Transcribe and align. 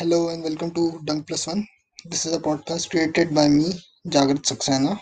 Hello 0.00 0.28
and 0.28 0.44
welcome 0.44 0.70
to 0.70 0.82
Dunk 1.04 1.26
Plus 1.26 1.46
One. 1.48 1.66
This 2.10 2.26
is 2.26 2.32
a 2.32 2.40
podcast 2.40 2.88
created 2.90 3.34
by 3.34 3.46
me, 3.48 3.72
जागृत 4.06 4.44
सक्सेना 4.46 4.98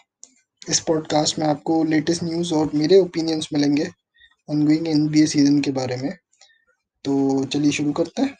इस 0.68 0.80
podcast 0.80 1.38
में 1.38 1.46
आपको 1.46 1.84
latest 1.84 2.22
news 2.22 2.54
और 2.54 2.70
मेरे 2.74 2.98
ओपिनियंस 2.98 3.48
मिलेंगे 3.52 3.88
ऑनगोइंग 4.50 4.88
एन 4.88 5.08
बी 5.08 5.26
सीज़न 5.26 5.60
के 5.60 5.70
बारे 5.70 5.96
में। 5.96 6.18
तो 7.04 7.44
चलिए 7.44 7.72
शुरू 7.72 7.92
करते 7.92 8.22
हैं। 8.22 8.36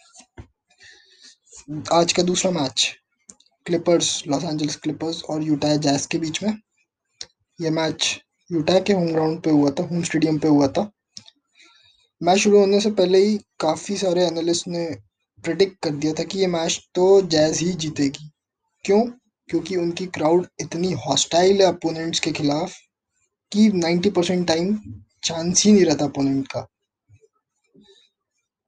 आज 1.92 2.12
का 2.12 2.22
दूसरा 2.22 2.50
match 2.50 2.96
Clippers 3.66 4.26
Los 4.26 4.44
Angeles 4.44 4.76
Clippers 4.76 5.22
और 5.22 5.42
यूटा 5.42 5.76
जैस 5.76 6.06
के 6.06 6.18
बीच 6.18 6.42
में। 6.42 6.58
यह 7.60 7.70
मैच 7.70 8.20
यूटा 8.52 8.80
के 8.80 8.92
होम 8.92 9.06
ग्राउंड 9.06 9.42
पे 9.42 9.50
हुआ 9.50 9.70
था 9.70 9.82
होम 9.82 10.02
स्टेडियम 10.02 10.38
पे 10.38 10.48
हुआ 10.48 10.68
था। 10.68 10.90
मैच 12.22 12.38
शुरू 12.38 12.60
होने 12.60 12.80
से 12.80 12.90
पहले 12.90 13.18
ही 13.18 13.38
काफ़ी 13.60 13.96
सारे 13.96 14.26
एनालिस्ट 14.26 14.68
ने 14.68 15.05
प्रिडिक्ट 15.44 15.78
कर 15.82 15.90
दिया 15.90 16.12
था 16.12 16.24
कि 16.24 16.38
ये 16.38 16.46
मैच 16.46 16.88
तो 16.94 17.22
जैज 17.22 17.58
ही 17.58 17.72
जीतेगी। 17.72 18.30
क्यों? 18.84 19.06
क्योंकि 19.48 19.76
उनकी 19.76 20.06
क्राउड 20.06 20.46
इतनी 20.60 20.92
हॉस्टाइल 20.92 21.62
है 21.62 21.68
अपोनेंट्स 21.68 22.20
के 22.20 22.32
खिलाफ 22.32 22.74
कि 23.52 23.68
90 23.68 24.10
परसेंट 24.10 24.46
टाइम 24.48 24.78
चांस 25.24 25.64
ही 25.64 25.72
नहीं 25.72 25.84
रहता 25.84 26.04
अपोनेंट 26.04 26.46
का। 26.46 26.66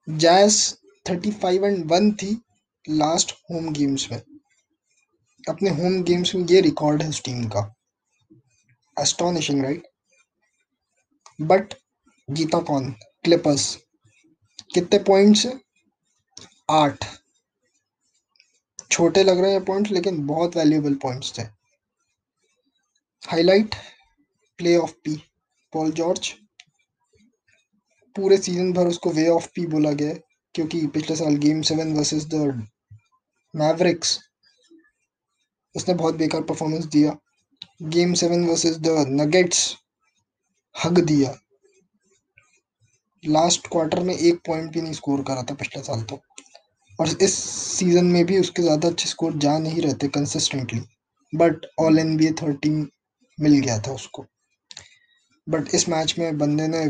जैज 0.09 0.77
35 1.07 1.65
एंड 1.65 1.91
वन 1.91 2.13
थी 2.13 2.43
लास्ट 2.91 3.33
होम 3.51 3.73
गेम्स 3.73 4.13
में। 4.13 4.23
अपने 5.49 5.71
होम 5.71 6.03
गेम्स 6.03 6.35
में 6.35 6.47
ये 6.47 6.61
रिकॉर्ड 6.61 7.03
है 7.03 7.09
उस 7.09 7.23
टीम 7.23 7.49
का। 7.49 7.75
एस्टोनिशिंग 9.01 9.63
राइट 9.63 9.87
बट 11.41 11.75
जीता 12.31 12.59
कौन? 12.59 12.91
क्लिपर्स 13.25 13.79
कितने 14.75 14.99
पॉइंट्स 14.99 15.47
आठ। 16.69 17.05
छोटे 18.91 19.23
लग 19.23 19.39
रहे 19.41 19.53
हैं 19.53 19.65
पॉइंट्स 19.65 19.91
लेकिन 19.91 20.27
बहुत 20.27 20.57
वैल्यूएबल 20.57 20.95
पॉइंट्स 20.95 21.33
थे। 21.39 21.43
Highlight 23.23 23.75
playoff 24.77 24.93
P 25.05 25.15
Paul 25.73 25.93
George 25.93 26.29
पूरे 28.17 28.37
सीज़न 28.37 28.73
भर 28.73 28.87
उसको 28.87 29.11
वे 29.11 29.29
ऑफ़ 29.29 29.49
पी 29.55 29.67
बोला 29.67 29.93
गया 29.93 30.15
क्योंकि 30.55 30.87
पिछले 30.87 31.17
साल 31.17 31.37
game 31.37 31.63
seven 31.63 31.93
versus 31.97 32.27
the 32.27 32.69
Mavericks 33.55 34.19
उसने 35.75 35.95
बहुत 35.95 36.15
बेकार 36.15 36.43
परफॉर्मेंस 36.43 36.85
दिया। 36.85 37.17
Game 37.83 38.15
seven 38.15 38.47
versus 38.47 38.77
the 38.77 39.05
Nuggets 39.11 39.77
हग 40.75 40.99
दिया। 41.01 41.35
लास्ट 43.25 43.69
क्वार्टर 43.69 44.01
में 44.01 44.15
एक 44.15 44.41
पॉइंट 44.47 44.73
भी 44.73 44.81
नहीं 44.81 44.93
स्कोर 44.93 45.23
करा 45.23 45.43
था 45.43 45.55
पिछले 45.55 45.83
साल 45.83 46.03
तो। 46.03 46.21
और 46.99 47.09
इस 47.23 47.35
सीज़न 47.79 48.07
में 48.07 48.25
भी 48.27 48.39
उसके 48.39 48.63
ज़्यादा 48.63 48.89
अच्छे 48.89 49.09
स्कोर 49.09 49.37
जा 49.39 49.59
नहीं 49.59 49.83
रहते 49.83 50.09
consistently 50.09 50.81
but 51.33 51.67
all 51.81 51.99
N 51.99 52.17
B 52.17 52.31
thirty 52.43 52.71
मिल 53.39 53.59
गया 53.59 53.79
था 53.79 53.93
उसको। 53.93 54.25
बट 55.47 55.75
इस 55.75 55.89
मैच 55.89 56.15
में 56.19 56.39
बंदे 56.39 56.67
ने 56.69 56.89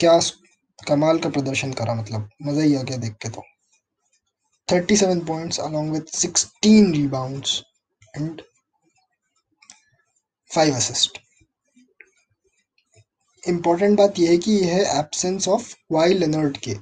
क्या 0.00 0.18
कमाल 0.78 1.18
का 1.18 1.28
प्रदर्शन 1.28 1.72
करा 1.72 1.94
मतलब 1.94 2.28
मज़ा 2.42 2.62
ही 2.62 2.74
आ 2.74 2.82
गया 2.82 2.96
देख 2.96 3.16
के 3.22 3.28
तो। 3.28 3.42
Thirty 4.68 4.96
seven 4.96 5.20
points 5.26 5.60
along 5.60 5.92
with 5.92 6.14
sixteen 6.16 6.92
rebounds 6.94 7.62
and 8.16 8.42
five 10.50 10.74
assist 10.74 11.18
important 13.44 13.96
बात 13.98 14.18
यह 14.18 14.30
है 14.30 14.36
कि 14.38 14.52
यह 14.52 14.74
है 14.74 14.98
एब्सेंस 14.98 15.48
ऑफ़ 15.48 15.74
वाई 15.92 16.14
लेनर्ड 16.14 16.56
के 16.58 16.74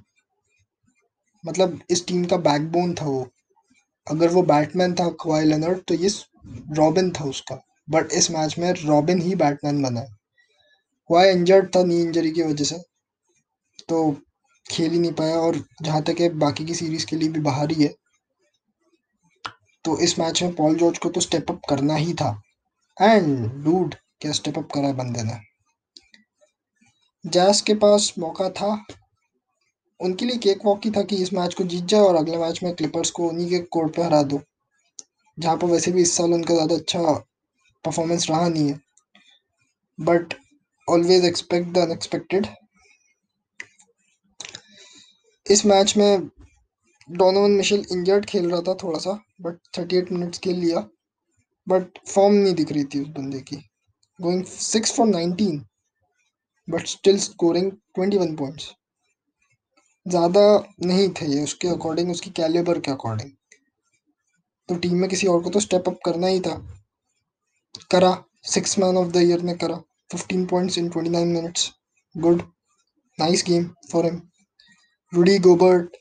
मतलब 1.47 1.81
इस 1.91 2.07
टीम 2.07 2.25
का 2.25 2.37
बैकबोन 2.37 2.95
था 2.95 3.05
वो। 3.05 3.29
अगर 4.11 4.29
वो 4.29 4.43
बैटमैन 4.43 4.95
था 4.95 5.09
क्वाई 5.09 5.45
लेनर्ड 5.45 5.79
तो 5.79 5.95
ये 5.95 6.11
रॉबिन 6.73 7.11
था 7.11 7.25
उसका। 7.25 7.67
बट 7.91 8.13
इस 8.13 8.31
मैच 8.31 8.59
में 8.59 8.73
रॉबिन 8.73 9.23
ही 9.23 9.35
बैटमैन 9.35 9.83
बना 9.83 10.01
है। 10.01 10.17
इंजर्ड 11.33 11.77
था 11.77 11.85
नी 11.85 12.01
इंजरी 12.03 12.31
की 12.31 12.43
वजह 12.43 12.65
से। 12.65 12.77
तो 13.89 14.17
खेल 14.71 14.91
ही 14.93 14.99
नहीं 14.99 15.13
पाया 15.13 15.37
और 15.37 15.65
जहाँ 15.83 16.03
तक 16.03 16.17
है, 16.21 16.29
बाकी 16.29 16.65
की 16.65 16.75
सीरीज़ 16.75 17.07
के 17.07 17.17
लिए 17.17 17.29
भी 17.29 17.41
बाहर 17.41 17.71
ही 17.71 17.83
है। 17.83 17.95
तो 19.85 19.99
इस 19.99 20.19
मैच 20.19 20.43
में 20.43 20.55
पॉल 20.55 20.75
जॉर्ज 20.75 20.99
को 20.99 21.09
तो 21.09 21.21
स्टेप 21.21 21.51
अप 21.51 21.61
करना 21.69 21.95
ही 21.95 22.15
था। 22.15 22.43
एंड 23.03 23.65
डूड 23.65 23.95
क्या 24.21 24.33
स्टेप 24.33 24.59
अप 24.59 24.69
करा 24.75 24.87
है 24.87 24.93
बंदे 24.93 25.23
ने। 25.23 25.37
जैस 27.27 27.61
के 27.61 27.75
पास 27.75 28.15
मौका 28.19 28.51
था। 28.51 28.87
उनके 30.01 30.25
लिए 30.25 30.37
केक 30.39 30.65
वॉक 30.65 30.85
ही 30.85 30.91
था 30.91 31.03
कि 31.03 31.17
इस 31.23 31.33
मैच 31.33 31.55
को 31.55 31.65
जीत 31.65 31.85
जाए 31.85 32.01
और 32.01 32.17
अगले 32.17 32.37
मैच 32.39 32.63
में 32.63 32.75
क्लिपर्स 32.75 33.11
को 33.11 33.29
उन्हीं 33.29 33.49
के 33.51 33.59
कोर्ट 33.71 33.95
पे 33.97 34.03
हरा 34.03 34.23
दो। 34.23 34.41
जहाँ 35.39 35.57
पर 35.57 35.67
वैसे 35.67 35.93
भी 35.93 36.03
इस 36.03 36.17
साल 36.17 36.33
उनका 36.35 36.55
ज़्यादा 36.55 36.75
अच्छा 36.75 37.13
परफॉर्मेंस 37.85 38.27
रहा 38.31 38.49
नहीं 38.49 38.69
है। 38.69 38.81
But 39.99 40.35
always 40.89 41.25
expect 41.25 41.69
the 41.69 41.79
unexpected 41.79 42.47
इस 45.47 45.65
मैच 45.67 45.97
में 45.97 46.29
डोनोवन 47.09 47.51
मिशेल 47.51 47.85
इंजर्ड 47.93 48.25
खेल 48.27 48.51
रहा 48.51 48.61
था 48.63 48.75
थोड़ा 48.83 48.99
सा 48.99 49.13
बट 49.43 49.59
थर्टी 49.79 49.97
एट 49.97 50.13
मिनट्स 50.13 50.39
खेल 50.39 50.57
लिया। 50.57 50.89
बट 51.67 51.99
फॉर्म 52.09 52.35
नहीं 52.35 52.55
दिख 52.55 52.73
रही 52.73 52.85
थी 52.85 53.01
उस 53.01 53.09
बंदे 53.09 53.41
की। 53.41 53.57
Going 54.19 54.45
six 54.47 54.93
for 54.97 55.07
nineteen 55.07 55.65
but 56.69 56.87
still 56.87 57.19
scoring 57.19 57.71
twenty 57.71 58.19
one 58.19 58.35
points 58.37 58.71
ज़्यादा 60.09 60.43
नहीं 60.87 61.09
थे 61.21 61.27
ये 61.27 61.43
उसके 61.45 61.69
अकॉर्डिंग 61.69 62.11
उसकी 62.11 62.31
कैलेबर 62.37 62.81
के 62.81 62.91
अकॉर्डिंग 62.91 63.31
तो 64.69 64.75
टीम 64.79 64.97
में 65.01 65.09
किसी 65.11 65.27
और 65.27 65.43
को 65.43 65.51
तो 65.51 65.61
स्टेप 65.61 65.89
अप 65.89 65.99
करना 66.05 66.27
ही 66.27 66.41
था। 66.41 66.57
करा 67.91 68.13
six 68.55 68.79
man 68.79 68.97
of 68.97 69.13
the 69.13 69.23
year 69.29 69.43
ने 69.43 69.55
करा। 69.65 69.77
Fifteen 70.13 70.47
points 70.47 70.79
in 70.79 70.89
twenty 70.91 71.11
nine 71.11 71.29
minutes 71.35 71.71
good 72.15 72.43
nice 73.19 73.45
game 73.47 73.71
for 73.93 74.05
him 74.05 74.21
Rudy 75.13 75.39
Gobert 75.49 75.97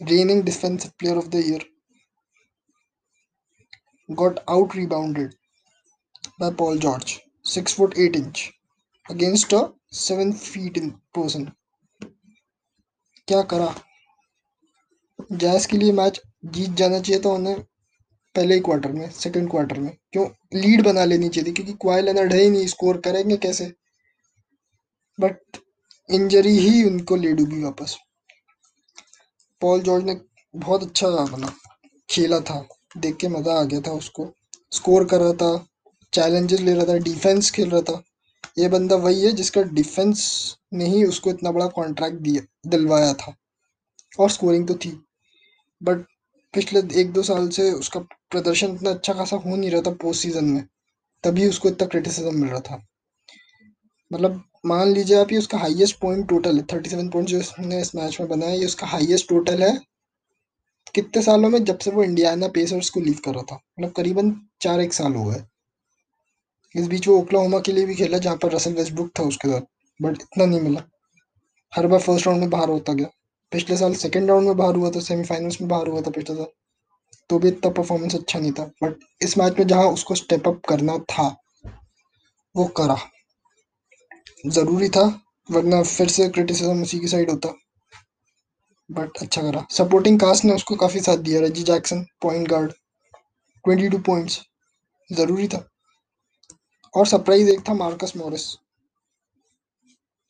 reigning 0.00 0.40
defensive 0.46 0.90
player 0.98 1.14
of 1.20 1.24
the 1.30 1.40
year 1.44 1.62
got 4.08 4.36
out 4.48 4.74
rebounded 4.78 5.32
by 6.42 6.50
Paul 6.60 6.78
George, 6.84 7.14
six 7.44 7.74
foot 7.78 7.96
eight 7.98 8.18
inch, 8.18 8.42
against 9.06 9.56
a 9.58 9.62
seven 10.02 10.32
feet 10.42 10.76
in 10.76 10.92
person. 11.12 11.48
क्या 13.28 13.40
करा? 13.42 13.74
जैस 15.32 15.66
के 15.66 15.76
लिए 15.76 15.92
match 15.92 16.20
जीत 16.46 16.70
जाना 16.70 16.98
चाहिए 17.00 17.20
था 17.24 17.30
उन्हें 17.30 17.60
पहले 18.34 18.54
ही 18.54 18.60
क्वार्टर 18.60 18.92
में 18.92 19.10
सेकंड 19.10 19.50
क्वार्टर 19.50 19.78
में। 19.80 19.90
क्यों? 20.12 20.26
लीड 20.54 20.82
बना 20.84 21.04
लेनी 21.04 21.28
चाहिए 21.28 21.48
थी, 21.48 21.54
क्योंकि 21.54 21.72
क्वाई 21.72 22.02
लेनर्ड 22.02 22.32
है 22.32 22.40
ही 22.40 22.50
नहीं 22.50 22.66
स्कोर 22.66 23.00
करेंगे 23.00 23.36
कैसे? 23.36 23.72
बट 25.18 25.58
इंजरी 26.08 26.56
ही 26.58 26.82
उनको 26.84 27.16
ले 27.16 27.32
डूबी 27.32 27.62
वापस। 27.62 27.96
पॉल 29.60 29.80
जॉर्ज 29.80 30.04
ने 30.04 30.16
बहुत 30.54 30.82
अच्छा 30.82 31.08
बना 31.08 31.52
खेला 32.10 32.40
था, 32.40 32.66
देख 32.96 33.16
के 33.16 33.28
मज़ा 33.28 33.60
आ 33.60 33.64
गया 33.64 33.80
था 33.80 33.92
उसको। 33.92 34.32
स्कोर 34.72 35.04
कर 35.04 35.20
रहा 35.20 35.32
था 35.32 35.66
चैलेंजेस 36.12 36.60
ले 36.60 36.74
रहा 36.74 36.84
था 36.84 36.96
डिफेंस 36.98 37.50
खेल 37.50 37.70
रहा 37.70 37.80
था। 37.82 38.02
ये 38.58 38.68
बंदा 38.68 38.96
वही 38.96 39.24
है 39.24 39.32
जिसका 39.32 39.62
डिफेंस 39.72 40.20
ने 40.74 40.86
ही 40.86 41.04
उसको 41.04 41.30
इतना 41.30 41.50
बड़ा 41.50 41.66
कॉन्ट्रैक्ट 41.68 42.16
दिया, 42.18 42.42
दिलवाया 42.66 43.12
था 43.14 43.34
और 44.18 44.30
स्कोरिंग 44.30 44.66
तो 44.68 44.74
थी। 44.74 44.90
बट 45.80 46.04
पिछले 46.54 46.80
एक 47.00 47.12
दो 47.12 47.22
साल 47.22 47.48
से 47.48 47.70
उसका 47.72 48.00
प्रदर्शन 48.00 48.74
इतना 48.74 48.90
अच्छा 48.90 49.12
खासा 49.12 49.36
हो 49.36 49.56
नहीं 49.56 49.70
रहा 49.70 49.82
था 49.82 49.90
पोस्ट 50.02 50.22
सीज़न 50.22 50.44
में, 50.44 50.64
तभी 51.24 51.48
उसको 51.48 51.68
इतना 51.68 51.86
क्रिटिसिज्म 51.86 52.34
मिल 52.34 52.50
रहा 52.50 52.60
था। 52.60 52.82
मतलब 54.10 54.42
मान 54.66 54.88
लीजिए 54.88 55.16
आप, 55.16 55.32
ये 55.32 55.38
उसका 55.38 55.58
हाईएस्ट 55.58 55.98
पॉइंट 56.00 56.28
टोटल 56.28 56.56
है 56.56 56.62
थर्टी 56.72 56.90
सेवन 56.90 57.08
पॉइंट 57.08 57.28
जो 57.28 57.38
उसने 57.38 57.80
इस 57.80 57.94
मैच 57.94 58.20
में 58.20 58.28
बनाया, 58.28 58.54
ये 58.54 58.64
उसका 58.66 58.86
हाईएस्ट 58.86 59.28
टोटल 59.28 59.62
है 59.62 59.78
कितने 60.94 61.22
सालों 61.22 61.48
में 61.48 61.62
जब 61.64 61.78
से 61.78 61.90
वो 61.90 62.02
इंडियाना 62.02 62.48
पेसर्स 62.48 62.90
को 62.90 63.00
लीव 63.00 63.18
कर 63.24 63.34
रहा 63.34 63.42
था 63.42 63.54
मतलब 63.54 63.92
करीबन 63.92 64.34
चार 64.60 64.80
एक 64.80 64.92
साल 64.92 65.14
हो 65.14 65.24
गए। 65.24 65.42
इस 66.74 66.86
बीच 66.88 67.08
वो 67.08 67.16
ओक्लाहोमा 67.18 67.58
के 67.60 67.72
लिए 67.72 67.86
भी 67.86 67.94
खेला 67.94 68.18
जहाँ 68.18 68.36
पर 68.36 68.52
रसल 68.52 68.72
वेस्टब्रुक 68.74 69.10
था 69.18 69.22
उसके 69.24 69.48
साथ 69.48 69.60
बट 70.00 70.20
इतना 70.22 70.44
नहीं 70.46 70.60
मिला। 70.60 70.82
हर 71.72 71.86
बार 71.86 72.00
फ़र्स्ट 72.00 72.26
राउंड 72.26 72.40
में 72.40 72.50
बाहर 72.50 72.68
होता 72.68 72.92
गया। 72.92 73.06
पिछले 73.52 73.76
साल 73.76 73.94
सेकेंड 73.96 74.28
राउंड 74.30 74.46
में 74.46 74.56
बाहर 74.56 74.74
हुआ 74.76 74.90
था 74.90 75.00
सेमीफाइनल्स 75.00 75.60
में 75.60 75.68
बाहर 75.68 75.88
हुआ 75.88 76.00
था 76.00 76.10
पिछले 76.10 76.36
साल। 76.36 76.46
तो 77.30 77.38
भी 77.38 77.48
इतना 77.48 77.70
परफॉर्मेंस 77.72 78.14
अच्छा 78.14 78.38
नहीं 78.38 78.52
था 78.52 78.64
बट 78.82 79.04
इस 79.22 79.36
मैच 79.38 79.58
में 79.58 79.66
जहाँ 79.66 79.86
उसको 79.92 80.14
स्टेप 80.14 80.48
अप 80.48 80.60
करना 80.68 80.96
था, 81.12 81.28
वो 82.54 82.64
करा। 82.76 82.96
ज़रूरी 84.46 84.88
था, 84.88 85.04
वरना 85.48 85.82
फिर 85.82 86.08
से 86.08 86.28
क्रिटिसिज्म 86.28 86.82
उसी 86.82 86.98
की 86.98 87.08
साइड 87.08 87.30
होता। 87.30 87.48
बट 88.90 89.18
अच्छा 89.22 89.42
करा। 89.42 89.64
सपोर्टिंग 89.70 90.18
कास्ट 90.20 90.44
ने 90.44 90.52
उसको 90.52 90.76
काफ़ी 90.76 91.00
साथ 91.00 91.16
दिया 91.18 91.40
Reggie 91.40 91.62
Jackson 91.62 92.04
point 92.22 92.48
guard 92.48 92.72
twenty 93.64 93.88
two 93.88 93.98
points 94.02 94.40
ज़रूरी 95.10 95.48
था। 95.48 95.66
और 96.94 97.06
सरप्राइज़ 97.06 97.50
एक 97.50 97.60
था 97.68 97.74
Marcus 97.74 98.12
Morris. 98.16 98.46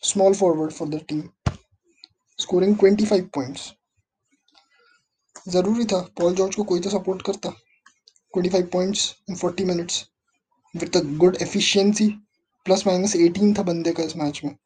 Small 0.02 0.34
forward 0.34 0.72
for 0.72 0.88
the 0.88 1.00
team 1.08 1.22
scoring 2.38 2.76
25 2.76 3.22
points 3.34 3.72
ज़रूरी 5.48 5.84
था 5.84 6.00
पॉल 6.18 6.34
जॉर्ज 6.34 6.54
को 6.54 6.64
कोई 6.64 6.80
तो 6.80 6.90
सपोर्ट 6.90 7.22
करता। 7.22 7.52
25 8.34 8.70
points 8.72 9.14
in 9.30 9.36
40 9.36 9.64
minutes 9.64 10.04
with 10.74 10.96
a 10.96 11.00
good 11.18 11.36
efficiency 11.42 12.08
plus 12.66 12.86
minus 12.86 13.16
18 13.16 13.58
था 13.58 13.62
बंदे 13.62 13.92
का 13.92 14.02
इस 14.02 14.16
मैच 14.16 14.40
में। 14.44 14.56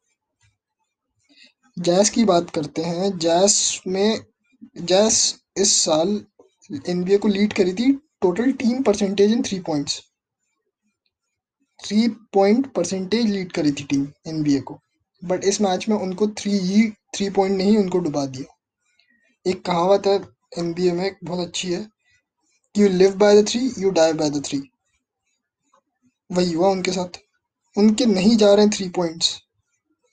जैस 1.77 2.09
की 2.09 2.23
बात 2.25 2.49
करते 2.49 2.81
हैं, 2.81 3.17
जैस 3.17 3.81
में, 3.87 4.25
जैस 4.77 5.43
इस 5.57 5.75
साल 5.75 6.25
एनबीए 6.89 7.17
को 7.17 7.27
लीड 7.27 7.53
करी 7.53 7.73
थी 7.73 7.91
total 8.21 8.51
team 8.51 8.83
percentage 8.83 9.31
in 9.31 9.41
three 9.43 9.59
points 9.59 10.01
three 11.83 12.07
point 12.33 12.71
percentage 12.73 13.25
lead 13.25 13.51
करी 13.51 13.71
थी 13.71 13.83
टीम 13.83 14.07
एनबीए 14.27 14.59
को। 14.59 14.79
बट 15.21 15.43
इस 15.43 15.61
मैच 15.61 15.87
में 15.89 15.95
उनको 15.97 16.27
थ्री 16.27 16.57
ही 16.57 16.89
थ्री 17.15 17.29
पॉइंट 17.29 17.57
नहीं 17.57 17.77
उनको 17.77 17.99
डुबा 17.99 18.25
दिया। 18.25 19.51
एक 19.51 19.65
कहावत 19.65 20.07
है 20.07 20.15
एनबीए 20.59 20.91
में, 20.91 21.15
बहुत 21.23 21.47
अच्छी 21.47 21.71
है 21.73 21.87
you 22.75 22.87
live 22.87 23.15
by 23.15 23.41
the 23.41 23.47
three 23.47 23.71
you 23.79 23.89
die 23.89 24.13
by 24.13 24.29
the 24.29 24.43
three 24.45 24.61
वही 26.31 26.53
हुआ 26.53 26.69
उनके 26.69 26.91
साथ। 26.91 27.19
उनके 27.77 28.05
नहीं 28.05 28.37
जा 28.37 28.53
रहे 28.53 28.67
थ्री 28.67 28.89
पॉइंट्स 28.89 29.39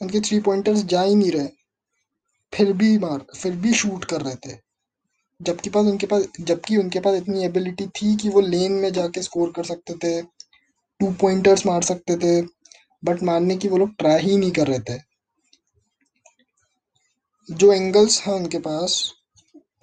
उनके 0.01 0.21
थ्री 0.21 0.41
पॉइंटर्स 0.41 0.85
जा 0.85 1.03
ही 1.03 1.15
नहीं 1.15 1.31
रहे। 1.31 1.49
फिर 2.53 2.73
भी 2.73 2.99
मार, 2.99 3.25
फिर 3.37 3.53
भी 3.53 3.73
शूट 3.75 4.05
कर 4.05 4.21
रहे 4.21 4.35
थे। 4.35 4.59
जबकि 5.41 5.71
पास 5.71 5.87
उनके 5.87 6.07
पास, 6.07 6.27
जबकि 6.41 6.77
उनके 6.77 7.01
पास 7.01 7.15
इतनी 7.15 7.45
एबिलिटी 7.45 7.87
थी 7.87 8.17
कि 8.17 8.29
वो 8.29 8.41
लेन 8.41 8.73
में 8.73 8.93
जाके 8.93 9.23
स्कोर 9.23 9.53
कर 9.53 9.65
सकते 9.65 9.95
थे। 9.95 10.23
टू 11.01 11.11
पॉइंटर्स 11.21 11.67
मार 11.67 11.83
सकते 11.83 12.17
थे 12.17 12.41
बट 13.05 13.23
मारने 13.23 13.57
की 13.57 13.69
वो 13.69 13.79
लोग 13.79 13.95
ट्राई 13.99 14.21
ही 14.23 14.37
नहीं 14.37 14.51
कर 14.51 14.67
रहे 14.67 14.79
थे। 14.89 14.99
जो 17.49 17.73
एंगल्स 17.73 18.21
हैं 18.23 18.35
उनके 18.35 18.59
पास 18.59 18.93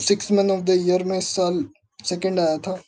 six 0.01 0.31
man 0.31 0.51
of 0.51 0.61
the 0.61 0.69
year 0.79 1.03
में 1.03 1.17
इस 1.17 1.27
साल 1.27 1.65
सेकंड 2.05 2.39
आया 2.39 2.57
था। 2.57 2.81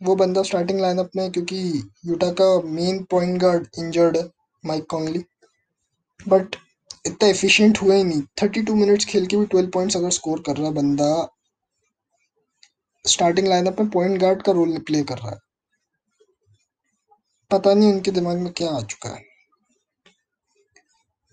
वो 0.00 0.14
बंदा 0.16 0.42
स्टार्टिंग 0.42 0.80
लाइनअप 0.80 1.10
में 1.16 1.30
क्योंकि 1.32 1.58
यूटा 2.06 2.30
का 2.40 2.60
मेन 2.64 3.02
पॉइंट 3.04 3.40
गार्ड 3.40 3.66
इंजर्ड 3.78 4.16
है 4.16 4.22
माइक 4.64 4.86
कॉन्गली 4.90 5.24
बट 6.28 6.56
इतना 7.06 7.28
एफिशिएंट 7.28 7.78
हुआ 7.82 7.94
ही 7.94 8.04
नहीं। 8.04 8.22
थर्टी 8.42 8.62
टू 8.62 8.74
मिनट्स 8.74 9.04
खेल 9.04 9.26
के 9.26 9.36
भी 9.36 9.46
ट्वेल्व 9.46 9.70
पॉइंट्स 9.70 9.96
अगर 9.96 10.10
स्कोर 10.10 10.42
कर 10.46 10.56
रहा 10.56 10.70
बंदा 10.70 11.10
स्टार्टिंग 13.04 13.48
लाइनअप 13.48 13.80
में 13.80 13.90
पॉइंट 13.90 14.20
गार्ड 14.20 14.42
का 14.42 14.52
रोल 14.52 14.78
प्ले 14.78 15.02
कर 15.02 15.18
रहा 15.18 15.30
है। 15.30 15.47
पता 17.50 17.72
नहीं 17.74 17.92
उनके 17.92 18.10
दिमाग 18.10 18.38
में 18.38 18.52
क्या 18.52 18.70
आ 18.70 18.80
चुका 18.80 19.10
है। 19.10 19.22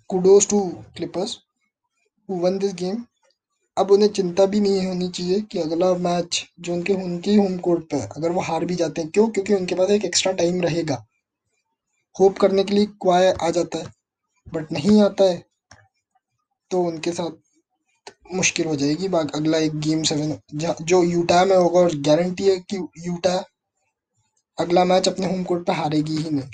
Kudos 0.10 0.48
to 0.50 0.60
Clippers 0.96 1.38
won 2.30 2.58
this 2.58 2.74
game 2.74 3.04
अब 3.78 3.92
उन्हें 3.92 4.10
चिंता 4.10 4.46
भी 4.46 4.60
नहीं 4.60 4.86
होनी 4.88 5.10
चाहिए 5.10 5.40
कि 5.42 5.60
अगला 5.60 5.94
मैच 5.94 6.44
जो 6.60 6.74
उनके, 6.74 6.94
उनकी 6.94 7.36
होम 7.36 7.58
कोर्ट 7.58 7.90
पे 7.90 7.98
है, 7.98 8.10
अगर 8.18 8.32
वो 8.32 8.42
हार 8.42 8.66
भी 8.66 8.76
जाते 8.76 9.02
हैं, 9.02 9.10
क्यों? 9.10 9.28
क्योंकि 9.30 9.54
उनके 9.54 9.76
पास 9.76 9.90
एक 9.90 10.06
एक्स्ट्रा 10.06 10.32
टाइम 10.32 10.62
रहेगा। 10.62 11.06
होप 12.20 12.38
करने 12.38 12.64
के 12.64 12.74
लिए 12.74 12.86
क्वाय 12.86 13.32
आ 13.42 13.50
जाता 13.50 13.78
है 13.78 13.94
बट 14.48 14.72
नहीं 14.72 15.02
आता 15.02 15.24
है 15.24 15.44
तो 16.72 16.82
उनके 16.82 17.12
साथ 17.12 17.32
मुश्किल 18.34 18.68
हो 18.68 18.76
जाएगी 18.76 19.08
बाकी 19.08 19.38
अगला 19.40 19.58
एक 19.58 19.76
गेम 19.80 20.04
सेवन 20.04 20.38
जो 20.82 21.04
यूटा 21.04 21.44
में 21.46 21.56
होगा 21.56 21.80
और 21.80 21.96
गारंटी 21.96 22.50
है 22.50 22.58
कि 22.60 22.78
यूटा 22.98 23.36
अगला 24.58 24.84
मैच 24.86 25.08
अपने 25.08 25.26
होम 25.26 25.44
कोर्ट 25.44 25.66
पे 25.68 25.74
हारेगी 25.74 26.18
ही 26.18 26.30
नहीं। 26.30 26.50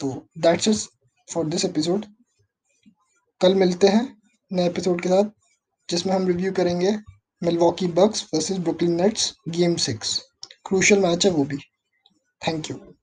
तो 0.00 0.10
that's 0.38 0.68
it 0.68 0.76
for 1.28 1.46
this 1.46 1.64
episode 1.64 2.06
कल 3.40 3.54
मिलते 3.54 3.88
हैं 3.88 4.06
नए 4.50 4.66
एपिसोड 4.66 5.00
के 5.00 5.08
साथ, 5.08 5.30
जिसमें 5.88 6.14
हम 6.14 6.26
रिव्यू 6.26 6.52
करेंगे 6.52 6.96
Milwaukee 7.42 7.86
Bucks 7.92 8.28
versus 8.34 8.58
Brooklyn 8.58 8.94
Nets 8.94 9.32
game 9.48 9.76
six 9.76 10.18
crucial 10.66 10.98
match 10.98 11.24
है 11.26 11.32
वो 11.32 11.44
भी। 11.44 11.58
Thank 12.42 12.70
you 12.70 12.93